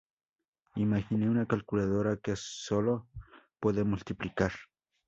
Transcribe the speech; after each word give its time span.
Imagine 0.77 1.29
una 1.29 1.45
calculadora 1.45 2.17
que 2.17 2.33
sólo 2.35 3.07
puede 3.59 3.83
multiplicar. 3.83 4.51